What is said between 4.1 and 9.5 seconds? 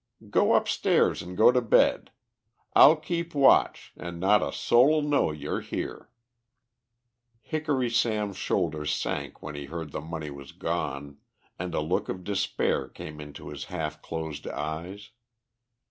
not a soul'll know you're here." Hickory Sam's shoulders sank